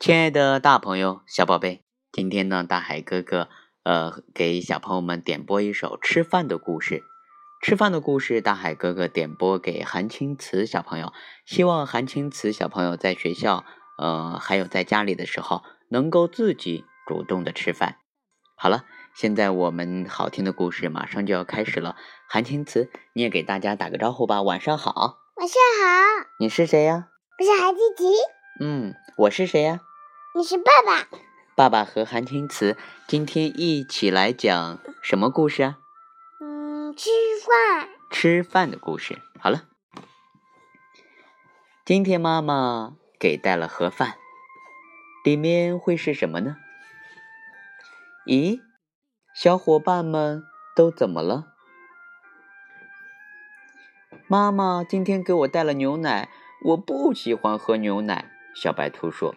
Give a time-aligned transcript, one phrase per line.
[0.00, 3.50] 亲爱的大朋友、小宝贝，今天呢，大海哥哥
[3.82, 7.04] 呃给小朋友们点播一首吃饭的故事。
[7.60, 11.12] 吃饭的故事，大海哥哥点播给韩青瓷小朋友，
[11.44, 13.66] 希望韩青瓷小朋友在学校
[13.98, 17.96] 呃还有在家里的时候，能够自己主动的吃饭。
[18.56, 21.96] 好了，现在我们好听的故事马上就要开始了。
[22.26, 25.18] 韩青瓷，你也给大家打个招呼吧，晚上好。
[25.36, 26.26] 晚上好。
[26.38, 27.08] 你是谁呀？
[27.38, 28.04] 我是韩青瓷。
[28.62, 29.80] 嗯，我是谁呀？
[30.32, 31.08] 你是爸爸，
[31.56, 32.76] 爸爸和韩青瓷
[33.08, 35.78] 今天一起来讲什么故事啊？
[36.38, 37.10] 嗯，吃
[37.44, 37.88] 饭。
[38.12, 39.20] 吃饭的故事。
[39.40, 39.64] 好了，
[41.84, 44.18] 今天妈妈给带了盒饭，
[45.24, 46.56] 里面会是什么呢？
[48.24, 48.60] 咦，
[49.34, 50.44] 小伙伴们
[50.76, 51.46] 都怎么了？
[54.28, 56.28] 妈妈今天给我带了牛奶，
[56.66, 58.30] 我不喜欢喝牛奶。
[58.54, 59.34] 小白兔说。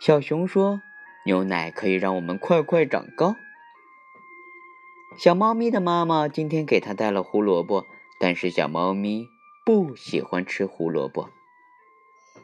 [0.00, 0.80] 小熊说
[1.26, 3.34] ：“牛奶可以让我们快快长高。”
[5.18, 7.84] 小猫咪的妈妈今天给它带了胡萝卜，
[8.20, 9.26] 但是小猫咪
[9.66, 11.30] 不喜欢吃胡萝卜。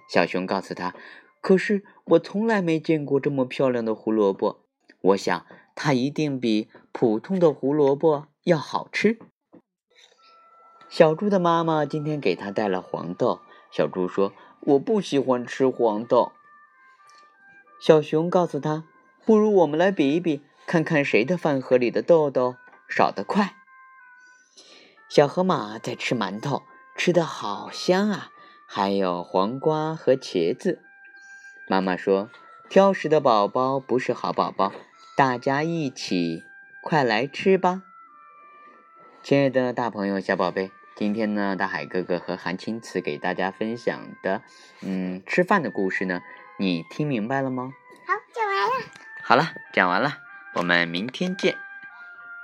[0.08, 0.94] 小熊告诉他
[1.40, 4.64] ：“可是我从来没见过这么漂亮的胡萝卜，
[5.00, 5.46] 我想
[5.76, 9.18] 它一定比普通的胡萝卜要好吃。”
[10.90, 16.32] 小猪的妈妈今天给它带了黄豆，小猪说：“我不喜欢吃黄豆。”
[17.80, 18.84] 小熊告诉他
[19.26, 22.56] ：“不如我们来比一比，看看谁的饭盒里的豆豆
[22.88, 23.56] 少得快。”
[25.08, 26.62] 小河马在吃馒头，
[26.96, 28.30] 吃的好香啊！
[28.66, 30.80] 还有黄瓜和茄子。
[31.68, 32.30] 妈妈说
[32.68, 34.72] ：“挑食的宝宝不是好宝宝，
[35.16, 36.42] 大家一起
[36.82, 37.82] 快来吃吧！”
[39.22, 44.42] 亲爱的大朋友、小宝贝，今天呢，大海哥哥和韩青瓷给大家分享的，
[44.80, 46.20] 嗯，吃饭的故事呢。
[46.56, 47.72] 你听明白了吗？
[48.06, 48.72] 好，讲完了。
[49.22, 50.18] 好了，讲完了，
[50.54, 51.56] 我们明天见。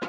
[0.02, 0.08] 我。